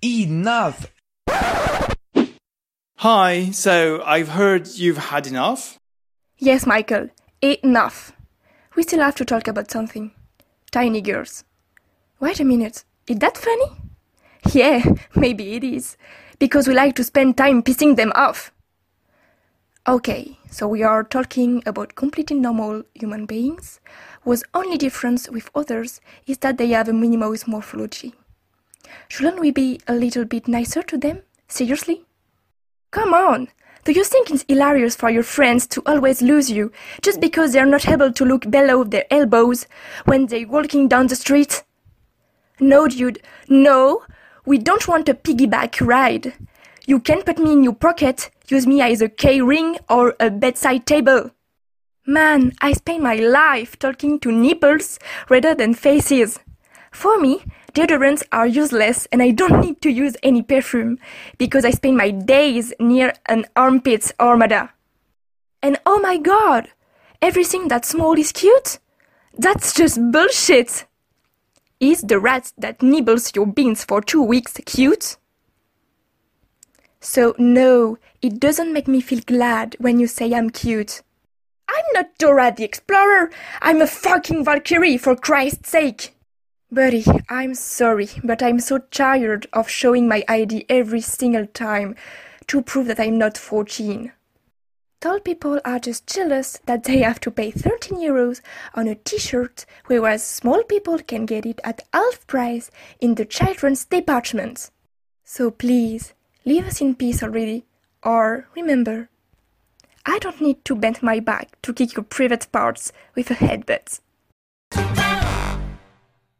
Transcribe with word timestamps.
Enough! 0.00 0.92
Hi, 2.98 3.50
so 3.50 4.00
I've 4.04 4.28
heard 4.28 4.68
you've 4.68 4.98
had 4.98 5.26
enough? 5.26 5.76
Yes, 6.36 6.66
Michael, 6.66 7.08
enough. 7.42 8.12
We 8.76 8.84
still 8.84 9.00
have 9.00 9.16
to 9.16 9.24
talk 9.24 9.48
about 9.48 9.72
something. 9.72 10.12
Tiny 10.70 11.00
girls. 11.00 11.42
Wait 12.20 12.38
a 12.38 12.44
minute, 12.44 12.84
is 13.08 13.18
that 13.18 13.36
funny? 13.36 13.72
Yeah, 14.52 14.84
maybe 15.16 15.54
it 15.54 15.64
is. 15.64 15.96
Because 16.38 16.68
we 16.68 16.74
like 16.74 16.94
to 16.94 17.02
spend 17.02 17.36
time 17.36 17.64
pissing 17.64 17.96
them 17.96 18.12
off. 18.14 18.52
Okay, 19.88 20.38
so 20.48 20.68
we 20.68 20.84
are 20.84 21.02
talking 21.02 21.60
about 21.66 21.96
completely 21.96 22.38
normal 22.38 22.84
human 22.94 23.26
beings, 23.26 23.80
whose 24.22 24.44
only 24.54 24.78
difference 24.78 25.28
with 25.28 25.50
others 25.56 26.00
is 26.24 26.38
that 26.38 26.56
they 26.56 26.68
have 26.68 26.88
a 26.88 26.92
minimalist 26.92 27.48
morphology. 27.48 28.14
Shouldn't 29.18 29.40
we 29.40 29.50
be 29.50 29.80
a 29.88 29.94
little 29.94 30.24
bit 30.24 30.46
nicer 30.46 30.80
to 30.80 30.96
them? 30.96 31.22
Seriously? 31.48 32.04
Come 32.92 33.12
on! 33.12 33.48
Do 33.82 33.90
you 33.90 34.04
think 34.04 34.30
it's 34.30 34.44
hilarious 34.46 34.94
for 34.94 35.10
your 35.10 35.24
friends 35.24 35.66
to 35.74 35.82
always 35.86 36.22
lose 36.22 36.52
you 36.52 36.70
just 37.02 37.20
because 37.20 37.52
they're 37.52 37.66
not 37.66 37.88
able 37.88 38.12
to 38.12 38.24
look 38.24 38.48
below 38.48 38.84
their 38.84 39.06
elbows 39.10 39.66
when 40.04 40.26
they're 40.26 40.46
walking 40.46 40.86
down 40.86 41.08
the 41.08 41.16
street? 41.16 41.64
No, 42.60 42.86
dude, 42.86 43.20
no! 43.48 44.04
We 44.46 44.56
don't 44.56 44.86
want 44.86 45.08
a 45.08 45.14
piggyback 45.14 45.84
ride. 45.84 46.34
You 46.86 47.00
can 47.00 47.22
put 47.22 47.40
me 47.40 47.54
in 47.54 47.64
your 47.64 47.74
pocket, 47.74 48.30
use 48.46 48.68
me 48.68 48.80
as 48.82 49.02
a 49.02 49.08
key 49.08 49.40
ring 49.40 49.78
or 49.90 50.14
a 50.20 50.30
bedside 50.30 50.86
table. 50.86 51.32
Man, 52.06 52.52
I 52.60 52.72
spend 52.72 53.02
my 53.02 53.16
life 53.16 53.80
talking 53.80 54.20
to 54.20 54.30
nipples 54.30 55.00
rather 55.28 55.56
than 55.56 55.74
faces. 55.74 56.38
For 56.92 57.18
me, 57.18 57.42
deodorants 57.72 58.22
are 58.32 58.46
useless 58.46 59.06
and 59.12 59.22
I 59.22 59.30
don't 59.30 59.60
need 59.60 59.80
to 59.82 59.90
use 59.90 60.16
any 60.22 60.42
perfume 60.42 60.98
because 61.38 61.64
I 61.64 61.70
spend 61.70 61.96
my 61.96 62.10
days 62.10 62.72
near 62.80 63.12
an 63.26 63.46
armpit's 63.56 64.12
armada. 64.18 64.72
And 65.62 65.78
oh 65.86 66.00
my 66.00 66.16
god, 66.16 66.68
everything 67.20 67.68
that's 67.68 67.88
small 67.88 68.18
is 68.18 68.32
cute? 68.32 68.78
That's 69.36 69.74
just 69.74 70.00
bullshit! 70.10 70.86
Is 71.80 72.02
the 72.02 72.18
rat 72.18 72.52
that 72.58 72.82
nibbles 72.82 73.32
your 73.34 73.46
beans 73.46 73.84
for 73.84 74.00
two 74.00 74.22
weeks 74.22 74.58
cute? 74.66 75.16
So 77.00 77.34
no, 77.38 77.98
it 78.20 78.40
doesn't 78.40 78.72
make 78.72 78.88
me 78.88 79.00
feel 79.00 79.20
glad 79.24 79.76
when 79.78 80.00
you 80.00 80.08
say 80.08 80.34
I'm 80.34 80.50
cute. 80.50 81.02
I'm 81.68 81.84
not 81.92 82.18
Dora 82.18 82.52
the 82.56 82.64
Explorer, 82.64 83.30
I'm 83.60 83.80
a 83.80 83.86
fucking 83.86 84.44
Valkyrie 84.44 84.98
for 84.98 85.14
Christ's 85.14 85.68
sake! 85.68 86.17
Buddy, 86.70 87.02
I'm 87.30 87.54
sorry, 87.54 88.10
but 88.22 88.42
I'm 88.42 88.60
so 88.60 88.76
tired 88.76 89.46
of 89.54 89.70
showing 89.70 90.06
my 90.06 90.22
ID 90.28 90.66
every 90.68 91.00
single 91.00 91.46
time 91.46 91.96
to 92.46 92.60
prove 92.60 92.88
that 92.88 93.00
I'm 93.00 93.16
not 93.16 93.38
14. 93.38 94.12
Tall 95.00 95.20
people 95.20 95.60
are 95.64 95.78
just 95.78 96.06
jealous 96.06 96.58
that 96.66 96.84
they 96.84 96.98
have 96.98 97.20
to 97.20 97.30
pay 97.30 97.50
13 97.50 97.98
euros 97.98 98.42
on 98.74 98.86
a 98.86 98.96
t-shirt, 98.96 99.64
whereas 99.86 100.22
small 100.22 100.62
people 100.62 100.98
can 100.98 101.24
get 101.24 101.46
it 101.46 101.58
at 101.64 101.84
half 101.94 102.26
price 102.26 102.70
in 103.00 103.14
the 103.14 103.24
children's 103.24 103.86
department. 103.86 104.70
So 105.24 105.50
please, 105.50 106.12
leave 106.44 106.66
us 106.66 106.82
in 106.82 106.96
peace 106.96 107.22
already, 107.22 107.64
or 108.02 108.46
remember, 108.54 109.08
I 110.04 110.18
don't 110.18 110.42
need 110.42 110.66
to 110.66 110.74
bend 110.74 111.02
my 111.02 111.18
back 111.18 111.62
to 111.62 111.72
kick 111.72 111.96
your 111.96 112.04
private 112.04 112.52
parts 112.52 112.92
with 113.14 113.30
a 113.30 113.34
headbutt. 113.34 114.00